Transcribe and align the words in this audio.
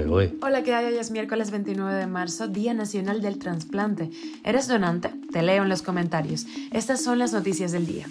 ¿eh? 0.00 0.34
Hola, 0.42 0.62
¿qué 0.62 0.74
hay? 0.74 0.86
Hoy 0.86 0.96
es 0.98 1.10
miércoles 1.10 1.50
29 1.50 1.94
de 1.94 2.06
marzo, 2.06 2.48
Día 2.48 2.72
Nacional 2.72 3.20
del 3.20 3.38
Transplante. 3.38 4.10
¿Eres 4.44 4.66
donante? 4.66 5.10
Te 5.32 5.42
leo 5.42 5.62
en 5.62 5.68
los 5.68 5.82
comentarios. 5.82 6.46
Estas 6.72 7.02
son 7.02 7.18
las 7.18 7.32
noticias 7.32 7.72
del 7.72 7.86
día. 7.86 8.06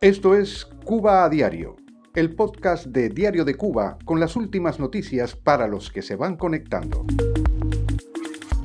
Esto 0.00 0.36
es 0.36 0.66
Cuba 0.84 1.24
a 1.24 1.28
Diario, 1.28 1.76
el 2.14 2.34
podcast 2.34 2.86
de 2.86 3.08
Diario 3.08 3.44
de 3.44 3.56
Cuba 3.56 3.98
con 4.04 4.20
las 4.20 4.36
últimas 4.36 4.78
noticias 4.78 5.34
para 5.34 5.66
los 5.66 5.90
que 5.90 6.02
se 6.02 6.14
van 6.14 6.36
conectando. 6.36 7.04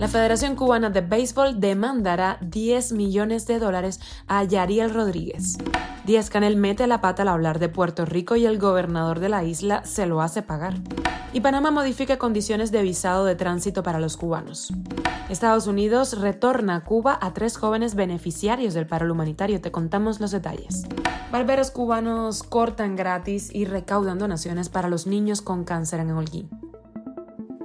La 0.01 0.07
Federación 0.07 0.55
Cubana 0.55 0.89
de 0.89 1.01
Béisbol 1.01 1.59
demandará 1.59 2.39
10 2.41 2.93
millones 2.93 3.45
de 3.45 3.59
dólares 3.59 3.99
a 4.25 4.43
Yariel 4.43 4.91
Rodríguez. 4.91 5.59
Díaz 6.05 6.31
Canel 6.31 6.55
mete 6.55 6.87
la 6.87 7.01
pata 7.01 7.21
al 7.21 7.27
hablar 7.27 7.59
de 7.59 7.69
Puerto 7.69 8.03
Rico 8.03 8.35
y 8.35 8.47
el 8.47 8.57
gobernador 8.57 9.19
de 9.19 9.29
la 9.29 9.43
isla 9.43 9.85
se 9.85 10.07
lo 10.07 10.21
hace 10.21 10.41
pagar. 10.41 10.73
Y 11.33 11.41
Panamá 11.41 11.69
modifica 11.69 12.17
condiciones 12.17 12.71
de 12.71 12.81
visado 12.81 13.25
de 13.25 13.35
tránsito 13.35 13.83
para 13.83 13.99
los 13.99 14.17
cubanos. 14.17 14.73
Estados 15.29 15.67
Unidos 15.67 16.19
retorna 16.19 16.77
a 16.77 16.83
Cuba 16.83 17.19
a 17.21 17.35
tres 17.35 17.55
jóvenes 17.55 17.93
beneficiarios 17.93 18.73
del 18.73 18.87
paro 18.87 19.11
humanitario. 19.11 19.61
Te 19.61 19.71
contamos 19.71 20.19
los 20.19 20.31
detalles. 20.31 20.81
Barberos 21.31 21.69
cubanos 21.69 22.41
cortan 22.41 22.95
gratis 22.95 23.53
y 23.53 23.65
recaudan 23.65 24.17
donaciones 24.17 24.67
para 24.69 24.89
los 24.89 25.05
niños 25.05 25.43
con 25.43 25.63
cáncer 25.63 25.99
en 25.99 26.09
Holguín. 26.09 26.60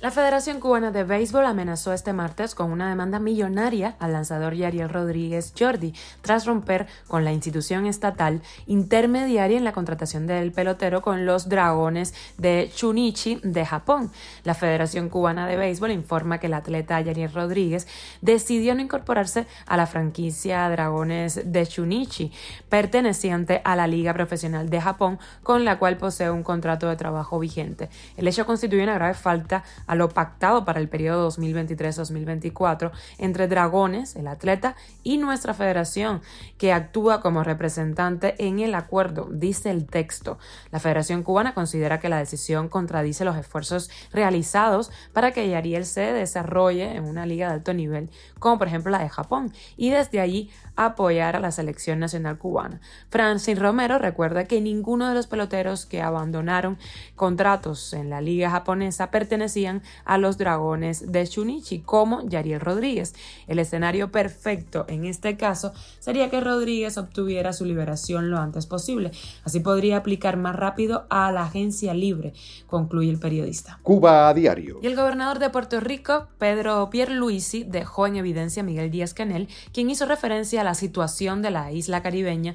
La 0.00 0.10
Federación 0.10 0.60
Cubana 0.60 0.92
de 0.92 1.04
Béisbol 1.04 1.44
amenazó 1.44 1.92
este 1.92 2.14
martes 2.14 2.54
con 2.54 2.72
una 2.72 2.88
demanda 2.88 3.18
millonaria 3.18 3.96
al 3.98 4.14
lanzador 4.14 4.54
Yariel 4.54 4.88
Rodríguez 4.88 5.52
Jordi 5.58 5.92
tras 6.22 6.46
romper 6.46 6.86
con 7.06 7.22
la 7.22 7.34
institución 7.34 7.84
estatal 7.84 8.40
intermediaria 8.66 9.58
en 9.58 9.64
la 9.64 9.72
contratación 9.72 10.26
del 10.26 10.52
pelotero 10.52 11.02
con 11.02 11.26
los 11.26 11.50
Dragones 11.50 12.14
de 12.38 12.70
Chunichi 12.74 13.40
de 13.42 13.66
Japón. 13.66 14.10
La 14.42 14.54
Federación 14.54 15.10
Cubana 15.10 15.46
de 15.46 15.58
Béisbol 15.58 15.90
informa 15.90 16.38
que 16.38 16.46
el 16.46 16.54
atleta 16.54 16.98
Yariel 16.98 17.34
Rodríguez 17.34 17.86
decidió 18.22 18.74
no 18.74 18.80
incorporarse 18.80 19.46
a 19.66 19.76
la 19.76 19.86
franquicia 19.86 20.66
Dragones 20.70 21.52
de 21.52 21.66
Chunichi, 21.66 22.32
perteneciente 22.70 23.60
a 23.64 23.76
la 23.76 23.86
Liga 23.86 24.14
Profesional 24.14 24.70
de 24.70 24.80
Japón, 24.80 25.18
con 25.42 25.66
la 25.66 25.78
cual 25.78 25.98
posee 25.98 26.30
un 26.30 26.42
contrato 26.42 26.88
de 26.88 26.96
trabajo 26.96 27.38
vigente. 27.38 27.90
El 28.16 28.26
hecho 28.28 28.46
constituye 28.46 28.82
una 28.82 28.94
grave 28.94 29.12
falta 29.12 29.62
a 29.90 29.96
lo 29.96 30.08
pactado 30.08 30.64
para 30.64 30.78
el 30.78 30.88
periodo 30.88 31.28
2023-2024 31.30 32.92
entre 33.18 33.48
Dragones, 33.48 34.14
el 34.14 34.28
atleta, 34.28 34.76
y 35.02 35.18
nuestra 35.18 35.52
federación, 35.52 36.22
que 36.58 36.72
actúa 36.72 37.20
como 37.20 37.42
representante 37.42 38.36
en 38.38 38.60
el 38.60 38.76
acuerdo, 38.76 39.26
dice 39.32 39.68
el 39.72 39.86
texto. 39.86 40.38
La 40.70 40.78
Federación 40.78 41.24
Cubana 41.24 41.54
considera 41.54 41.98
que 41.98 42.08
la 42.08 42.18
decisión 42.18 42.68
contradice 42.68 43.24
los 43.24 43.36
esfuerzos 43.36 43.90
realizados 44.12 44.92
para 45.12 45.32
que 45.32 45.48
Yariel 45.48 45.84
se 45.84 46.12
desarrolle 46.12 46.94
en 46.94 47.02
una 47.02 47.26
liga 47.26 47.48
de 47.48 47.54
alto 47.54 47.74
nivel, 47.74 48.10
como 48.38 48.58
por 48.58 48.68
ejemplo 48.68 48.92
la 48.92 49.00
de 49.00 49.08
Japón, 49.08 49.52
y 49.76 49.90
desde 49.90 50.20
allí 50.20 50.52
apoyar 50.76 51.34
a 51.34 51.40
la 51.40 51.50
selección 51.50 51.98
nacional 51.98 52.38
cubana. 52.38 52.80
Francine 53.08 53.58
Romero 53.58 53.98
recuerda 53.98 54.44
que 54.44 54.60
ninguno 54.60 55.08
de 55.08 55.14
los 55.16 55.26
peloteros 55.26 55.84
que 55.84 56.00
abandonaron 56.00 56.78
contratos 57.16 57.92
en 57.92 58.08
la 58.08 58.20
liga 58.20 58.50
japonesa 58.50 59.10
pertenecían 59.10 59.79
a 60.04 60.18
los 60.18 60.38
dragones 60.38 61.12
de 61.12 61.24
Shunichi, 61.24 61.80
como 61.80 62.26
Yariel 62.28 62.60
Rodríguez. 62.60 63.14
El 63.46 63.58
escenario 63.58 64.10
perfecto 64.10 64.84
en 64.88 65.04
este 65.04 65.36
caso 65.36 65.72
sería 65.98 66.30
que 66.30 66.40
Rodríguez 66.40 66.98
obtuviera 66.98 67.52
su 67.52 67.64
liberación 67.64 68.30
lo 68.30 68.38
antes 68.38 68.66
posible. 68.66 69.10
Así 69.44 69.60
podría 69.60 69.98
aplicar 69.98 70.36
más 70.36 70.56
rápido 70.56 71.06
a 71.10 71.30
la 71.32 71.44
agencia 71.44 71.94
libre, 71.94 72.32
concluye 72.66 73.10
el 73.10 73.18
periodista. 73.18 73.78
Cuba 73.82 74.28
a 74.28 74.34
diario. 74.34 74.78
Y 74.82 74.86
el 74.86 74.96
gobernador 74.96 75.38
de 75.38 75.50
Puerto 75.50 75.80
Rico, 75.80 76.28
Pedro 76.38 76.88
Pierluisi, 76.90 77.64
dejó 77.64 78.06
en 78.06 78.16
evidencia 78.16 78.62
a 78.62 78.66
Miguel 78.66 78.90
Díaz 78.90 79.14
Canel, 79.14 79.48
quien 79.72 79.90
hizo 79.90 80.06
referencia 80.06 80.60
a 80.60 80.64
la 80.64 80.74
situación 80.74 81.42
de 81.42 81.50
la 81.50 81.72
isla 81.72 82.02
caribeña 82.02 82.54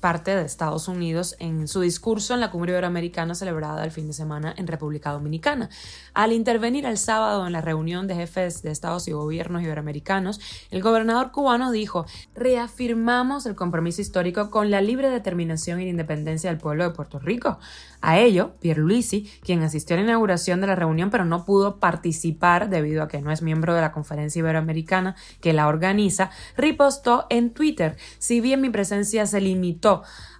parte 0.00 0.34
de 0.34 0.44
Estados 0.44 0.88
Unidos 0.88 1.36
en 1.38 1.68
su 1.68 1.80
discurso 1.80 2.34
en 2.34 2.40
la 2.40 2.50
cumbre 2.50 2.72
iberoamericana 2.72 3.34
celebrada 3.34 3.84
el 3.84 3.90
fin 3.90 4.06
de 4.06 4.12
semana 4.12 4.54
en 4.56 4.66
República 4.66 5.10
Dominicana. 5.12 5.68
Al 6.14 6.32
intervenir 6.32 6.86
el 6.86 6.98
sábado 6.98 7.46
en 7.46 7.52
la 7.52 7.60
reunión 7.60 8.06
de 8.06 8.14
jefes 8.14 8.62
de 8.62 8.70
estados 8.70 9.08
y 9.08 9.12
gobiernos 9.12 9.62
iberoamericanos, 9.62 10.40
el 10.70 10.82
gobernador 10.82 11.32
cubano 11.32 11.70
dijo, 11.70 12.06
reafirmamos 12.34 13.46
el 13.46 13.54
compromiso 13.54 14.00
histórico 14.00 14.50
con 14.50 14.70
la 14.70 14.80
libre 14.80 15.10
determinación 15.10 15.80
y 15.80 15.88
independencia 15.88 16.50
del 16.50 16.60
pueblo 16.60 16.84
de 16.84 16.90
Puerto 16.90 17.18
Rico. 17.18 17.58
A 18.00 18.18
ello, 18.18 18.52
Pierluisi, 18.60 19.30
quien 19.42 19.62
asistió 19.62 19.94
a 19.94 19.98
la 19.98 20.04
inauguración 20.04 20.60
de 20.60 20.66
la 20.66 20.74
reunión 20.74 21.10
pero 21.10 21.24
no 21.24 21.44
pudo 21.44 21.80
participar 21.80 22.68
debido 22.68 23.02
a 23.02 23.08
que 23.08 23.20
no 23.20 23.30
es 23.32 23.42
miembro 23.42 23.74
de 23.74 23.80
la 23.80 23.92
conferencia 23.92 24.40
iberoamericana 24.40 25.16
que 25.40 25.52
la 25.52 25.68
organiza, 25.68 26.30
ripostó 26.56 27.26
en 27.30 27.50
Twitter, 27.50 27.96
si 28.18 28.40
bien 28.40 28.60
mi 28.60 28.70
presencia 28.70 29.26
se 29.26 29.40
limitó 29.40 29.85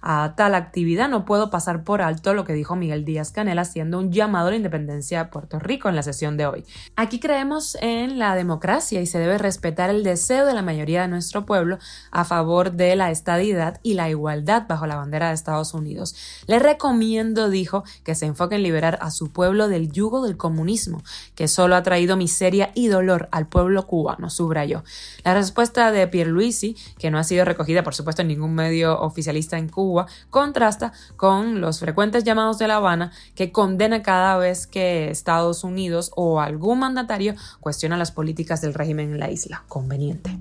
a 0.01 0.33
tal 0.35 0.55
actividad, 0.55 1.09
no 1.09 1.25
puedo 1.25 1.49
pasar 1.49 1.83
por 1.83 2.01
alto 2.01 2.33
lo 2.33 2.45
que 2.45 2.53
dijo 2.53 2.75
Miguel 2.75 3.03
Díaz 3.03 3.31
Canel 3.31 3.59
haciendo 3.59 3.99
un 3.99 4.11
llamado 4.11 4.47
a 4.47 4.51
la 4.51 4.57
independencia 4.57 5.23
de 5.23 5.29
Puerto 5.29 5.59
Rico 5.59 5.89
en 5.89 5.95
la 5.95 6.03
sesión 6.03 6.37
de 6.37 6.45
hoy. 6.45 6.65
Aquí 6.95 7.19
creemos 7.19 7.77
en 7.81 8.19
la 8.19 8.35
democracia 8.35 9.01
y 9.01 9.05
se 9.05 9.19
debe 9.19 9.37
respetar 9.37 9.89
el 9.89 10.03
deseo 10.03 10.45
de 10.45 10.53
la 10.53 10.61
mayoría 10.61 11.01
de 11.01 11.07
nuestro 11.07 11.45
pueblo 11.45 11.77
a 12.11 12.25
favor 12.25 12.71
de 12.71 12.95
la 12.95 13.11
estadidad 13.11 13.79
y 13.83 13.95
la 13.95 14.09
igualdad 14.09 14.63
bajo 14.67 14.87
la 14.87 14.95
bandera 14.95 15.29
de 15.29 15.33
Estados 15.33 15.73
Unidos. 15.73 16.15
Le 16.47 16.59
recomiendo, 16.59 17.49
dijo, 17.49 17.83
que 18.03 18.15
se 18.15 18.25
enfoque 18.25 18.55
en 18.55 18.63
liberar 18.63 18.99
a 19.01 19.11
su 19.11 19.31
pueblo 19.31 19.67
del 19.67 19.91
yugo 19.91 20.25
del 20.25 20.37
comunismo, 20.37 21.03
que 21.35 21.47
solo 21.47 21.75
ha 21.75 21.83
traído 21.83 22.17
miseria 22.17 22.71
y 22.75 22.87
dolor 22.87 23.29
al 23.31 23.47
pueblo 23.47 23.85
cubano, 23.87 24.29
subrayó. 24.29 24.83
La 25.23 25.33
respuesta 25.33 25.91
de 25.91 26.07
Pierluisi, 26.07 26.75
que 26.97 27.11
no 27.11 27.17
ha 27.17 27.23
sido 27.23 27.45
recogida, 27.45 27.83
por 27.83 27.95
supuesto, 27.95 28.21
en 28.21 28.29
ningún 28.29 28.55
medio 28.55 29.01
en 29.37 29.69
Cuba, 29.69 30.07
contrasta 30.29 30.91
con 31.15 31.61
los 31.61 31.79
frecuentes 31.79 32.23
llamados 32.23 32.57
de 32.57 32.67
La 32.67 32.77
Habana 32.77 33.11
que 33.35 33.51
condena 33.51 34.01
cada 34.01 34.37
vez 34.37 34.67
que 34.67 35.09
Estados 35.09 35.63
Unidos 35.63 36.11
o 36.15 36.41
algún 36.41 36.79
mandatario 36.79 37.35
cuestiona 37.59 37.97
las 37.97 38.11
políticas 38.11 38.61
del 38.61 38.73
régimen 38.73 39.13
en 39.13 39.19
la 39.19 39.31
isla. 39.31 39.63
Conveniente. 39.67 40.37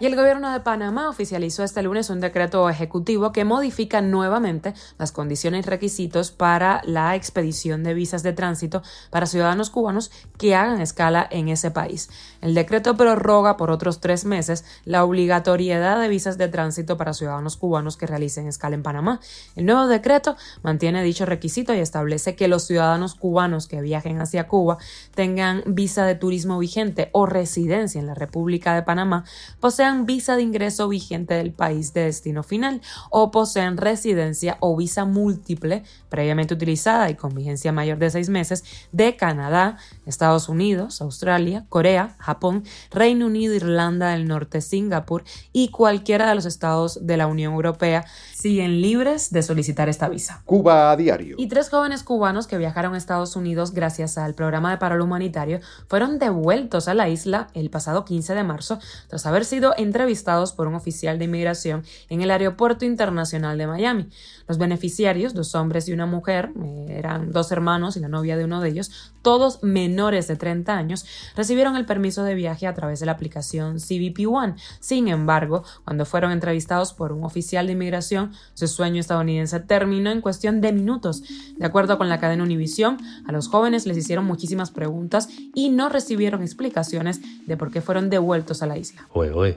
Y 0.00 0.06
el 0.06 0.16
gobierno 0.16 0.50
de 0.50 0.60
Panamá 0.60 1.10
oficializó 1.10 1.62
este 1.62 1.82
lunes 1.82 2.08
un 2.08 2.20
decreto 2.20 2.70
ejecutivo 2.70 3.32
que 3.32 3.44
modifica 3.44 4.00
nuevamente 4.00 4.72
las 4.96 5.12
condiciones 5.12 5.66
y 5.66 5.68
requisitos 5.68 6.30
para 6.30 6.80
la 6.86 7.14
expedición 7.14 7.82
de 7.82 7.92
visas 7.92 8.22
de 8.22 8.32
tránsito 8.32 8.82
para 9.10 9.26
ciudadanos 9.26 9.68
cubanos 9.68 10.10
que 10.38 10.54
hagan 10.54 10.80
escala 10.80 11.28
en 11.30 11.50
ese 11.50 11.70
país. 11.70 12.08
El 12.40 12.54
decreto 12.54 12.96
prorroga 12.96 13.58
por 13.58 13.70
otros 13.70 14.00
tres 14.00 14.24
meses 14.24 14.64
la 14.86 15.04
obligatoriedad 15.04 16.00
de 16.00 16.08
visas 16.08 16.38
de 16.38 16.48
tránsito 16.48 16.96
para 16.96 17.12
ciudadanos 17.12 17.58
cubanos 17.58 17.98
que 17.98 18.06
realicen 18.06 18.46
escala 18.46 18.76
en 18.76 18.82
Panamá. 18.82 19.20
El 19.54 19.66
nuevo 19.66 19.86
decreto 19.86 20.34
mantiene 20.62 21.02
dicho 21.02 21.26
requisito 21.26 21.74
y 21.74 21.78
establece 21.78 22.36
que 22.36 22.48
los 22.48 22.62
ciudadanos 22.62 23.16
cubanos 23.16 23.66
que 23.66 23.82
viajen 23.82 24.18
hacia 24.22 24.48
Cuba 24.48 24.78
tengan 25.14 25.62
visa 25.66 26.06
de 26.06 26.14
turismo 26.14 26.58
vigente 26.58 27.10
o 27.12 27.26
residencia 27.26 28.00
en 28.00 28.06
la 28.06 28.14
República 28.14 28.74
de 28.74 28.82
Panamá, 28.82 29.24
posean 29.60 29.89
visa 30.06 30.36
de 30.36 30.42
ingreso 30.42 30.88
vigente 30.88 31.34
del 31.34 31.52
país 31.52 31.92
de 31.92 32.04
destino 32.04 32.42
final 32.42 32.80
o 33.10 33.30
poseen 33.30 33.76
residencia 33.76 34.56
o 34.60 34.76
visa 34.76 35.04
múltiple 35.04 35.82
previamente 36.08 36.54
utilizada 36.54 37.10
y 37.10 37.14
con 37.14 37.34
vigencia 37.34 37.72
mayor 37.72 37.98
de 37.98 38.10
seis 38.10 38.28
meses 38.28 38.64
de 38.92 39.16
Canadá, 39.16 39.78
Estados 40.06 40.48
Unidos, 40.48 41.00
Australia, 41.00 41.66
Corea, 41.68 42.16
Japón, 42.18 42.64
Reino 42.90 43.26
Unido, 43.26 43.54
Irlanda 43.54 44.10
del 44.10 44.26
Norte, 44.26 44.60
Singapur 44.60 45.24
y 45.52 45.68
cualquiera 45.68 46.28
de 46.28 46.34
los 46.34 46.46
estados 46.46 47.06
de 47.06 47.16
la 47.16 47.26
Unión 47.26 47.54
Europea 47.54 48.04
siguen 48.40 48.80
libres 48.80 49.30
de 49.30 49.42
solicitar 49.42 49.88
esta 49.88 50.08
visa. 50.08 50.42
Cuba 50.46 50.90
a 50.90 50.96
diario. 50.96 51.36
Y 51.38 51.48
tres 51.48 51.68
jóvenes 51.68 52.02
cubanos 52.02 52.46
que 52.46 52.56
viajaron 52.56 52.94
a 52.94 52.98
Estados 52.98 53.36
Unidos 53.36 53.72
gracias 53.72 54.16
al 54.16 54.34
programa 54.34 54.70
de 54.70 54.78
paro 54.78 55.02
humanitario 55.02 55.60
fueron 55.88 56.18
devueltos 56.18 56.88
a 56.88 56.94
la 56.94 57.08
isla 57.08 57.48
el 57.54 57.68
pasado 57.70 58.04
15 58.04 58.34
de 58.34 58.42
marzo 58.42 58.78
tras 59.08 59.26
haber 59.26 59.44
sido 59.44 59.74
entrevistados 59.76 60.52
por 60.52 60.66
un 60.66 60.74
oficial 60.74 61.18
de 61.18 61.26
inmigración 61.26 61.84
en 62.08 62.22
el 62.22 62.30
Aeropuerto 62.30 62.84
Internacional 62.84 63.58
de 63.58 63.66
Miami. 63.66 64.08
Los 64.48 64.58
beneficiarios, 64.58 65.34
dos 65.34 65.54
hombres 65.54 65.88
y 65.88 65.92
una 65.92 66.06
mujer, 66.06 66.50
eh, 66.60 66.86
eran 66.88 67.32
dos 67.32 67.52
hermanos 67.52 67.96
y 67.96 68.00
la 68.00 68.08
novia 68.08 68.36
de 68.36 68.44
uno 68.44 68.60
de 68.60 68.70
ellos, 68.70 69.12
todos 69.22 69.62
menores 69.62 70.28
de 70.28 70.36
30 70.36 70.76
años, 70.76 71.04
recibieron 71.36 71.76
el 71.76 71.86
permiso 71.86 72.24
de 72.24 72.34
viaje 72.34 72.66
a 72.66 72.74
través 72.74 73.00
de 73.00 73.06
la 73.06 73.12
aplicación 73.12 73.78
CBP 73.78 74.26
One. 74.26 74.54
Sin 74.80 75.08
embargo, 75.08 75.62
cuando 75.84 76.04
fueron 76.04 76.32
entrevistados 76.32 76.92
por 76.92 77.12
un 77.12 77.24
oficial 77.24 77.66
de 77.66 77.74
inmigración, 77.74 78.29
su 78.54 78.68
sueño 78.68 79.00
estadounidense 79.00 79.60
terminó 79.60 80.10
en 80.10 80.20
cuestión 80.20 80.60
de 80.60 80.72
minutos. 80.72 81.22
De 81.56 81.66
acuerdo 81.66 81.98
con 81.98 82.08
la 82.08 82.20
cadena 82.20 82.42
Univision, 82.42 82.98
a 83.26 83.32
los 83.32 83.48
jóvenes 83.48 83.86
les 83.86 83.96
hicieron 83.96 84.24
muchísimas 84.24 84.70
preguntas 84.70 85.28
y 85.54 85.70
no 85.70 85.88
recibieron 85.88 86.42
explicaciones 86.42 87.20
de 87.46 87.56
por 87.56 87.70
qué 87.70 87.80
fueron 87.80 88.10
devueltos 88.10 88.62
a 88.62 88.66
la 88.66 88.78
isla. 88.78 89.06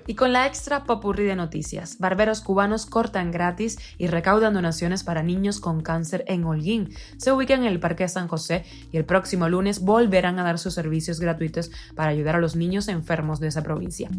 Y 0.08 0.16
con 0.16 0.34
la 0.34 0.48
extra 0.48 0.84
popurrí 0.84 1.24
de 1.24 1.36
noticias, 1.36 1.98
barberos 2.00 2.42
cubanos 2.42 2.86
cortan 2.86 3.32
gratis 3.32 3.78
y 3.98 4.08
recaudan 4.08 4.54
donaciones 4.54 5.04
para 5.04 5.24
niños 5.24 5.60
con 5.60 5.82
cáncer 5.82 6.24
en 6.28 6.44
Holguín. 6.46 6.90
Se 7.18 7.32
ubican 7.32 7.62
en 7.62 7.68
el 7.68 7.80
Parque 7.80 8.08
San 8.08 8.28
José 8.28 8.66
y 8.92 8.98
el 8.98 9.06
próximo 9.06 9.50
lunes 9.50 9.82
volverán 9.82 10.40
a 10.40 10.44
dar 10.44 10.60
sus 10.60 10.74
servicios 10.74 11.20
gratuitos 11.20 11.72
para 11.96 12.12
ayudar 12.12 12.36
a 12.36 12.40
los 12.40 12.56
niños 12.56 12.88
enfermos 12.88 13.40
de 13.40 13.48
esa 13.48 13.64
provincia. 13.64 14.10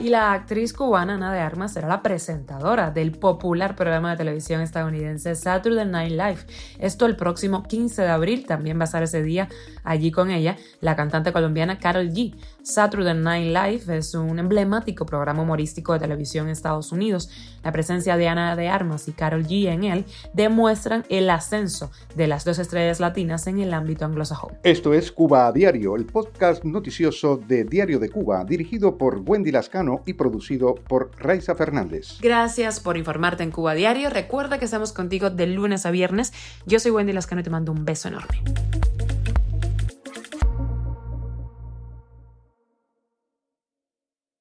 Y 0.00 0.08
la 0.08 0.32
actriz 0.32 0.72
cubana 0.72 1.14
Ana 1.14 1.32
de 1.32 1.40
Armas 1.40 1.74
será 1.74 1.88
la 1.88 2.02
presentadora 2.02 2.90
del 2.90 3.12
popular 3.12 3.76
programa 3.76 3.91
de 3.92 4.16
televisión 4.16 4.62
estadounidense 4.62 5.34
Saturday 5.34 5.84
Night 5.86 6.12
Live. 6.12 6.38
Esto 6.78 7.04
el 7.04 7.14
próximo 7.14 7.62
15 7.62 8.02
de 8.02 8.08
abril, 8.08 8.46
también 8.46 8.78
va 8.78 8.82
a 8.82 8.84
estar 8.84 9.02
ese 9.02 9.22
día 9.22 9.48
allí 9.84 10.10
con 10.10 10.30
ella, 10.30 10.56
la 10.80 10.96
cantante 10.96 11.32
colombiana 11.32 11.78
Carol 11.78 12.08
G. 12.08 12.34
Saturday 12.62 13.14
Night 13.14 13.48
Live 13.48 13.96
es 13.98 14.14
un 14.14 14.38
emblemático 14.38 15.04
programa 15.04 15.42
humorístico 15.42 15.92
de 15.92 15.98
televisión 15.98 16.46
en 16.46 16.52
Estados 16.52 16.92
Unidos. 16.92 17.28
La 17.62 17.72
presencia 17.72 18.16
de 18.16 18.28
Ana 18.28 18.56
de 18.56 18.68
Armas 18.68 19.08
y 19.08 19.12
Carol 19.12 19.44
G 19.44 19.66
en 19.66 19.84
él 19.84 20.04
demuestran 20.32 21.04
el 21.08 21.28
ascenso 21.28 21.90
de 22.14 22.28
las 22.28 22.44
dos 22.44 22.58
estrellas 22.58 23.00
latinas 23.00 23.46
en 23.46 23.58
el 23.58 23.74
ámbito 23.74 24.04
anglosajón. 24.04 24.54
Esto 24.62 24.94
es 24.94 25.12
Cuba 25.12 25.48
a 25.48 25.52
Diario, 25.52 25.96
el 25.96 26.06
podcast 26.06 26.64
noticioso 26.64 27.36
de 27.36 27.64
Diario 27.64 27.98
de 27.98 28.08
Cuba, 28.08 28.44
dirigido 28.44 28.96
por 28.96 29.22
Wendy 29.26 29.50
Lascano 29.50 30.02
y 30.06 30.14
producido 30.14 30.74
por 30.74 31.10
Raiza 31.18 31.54
Fernández. 31.54 32.18
Gracias 32.20 32.80
por 32.80 32.96
informarte 32.96 33.42
en 33.42 33.50
Cuba 33.50 33.72
a 33.72 33.74
Diario. 33.82 34.10
Recuerda 34.10 34.60
que 34.60 34.64
estamos 34.64 34.92
contigo 34.92 35.28
de 35.28 35.48
lunes 35.48 35.86
a 35.86 35.90
viernes. 35.90 36.32
Yo 36.66 36.78
soy 36.78 36.92
Wendy 36.92 37.12
Lascano 37.12 37.40
y 37.40 37.42
te 37.42 37.50
mando 37.50 37.72
un 37.72 37.84
beso 37.84 38.06
enorme. 38.06 38.40